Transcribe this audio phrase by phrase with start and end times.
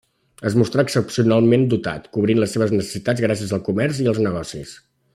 [0.49, 4.77] Es mostrà excepcionalment dotat, cobrint les seves necessitats gràcies al comerç i els negocis.